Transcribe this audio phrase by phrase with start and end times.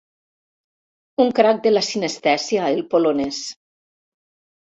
[1.25, 3.43] Un crac de la sinestèsia, el polonès.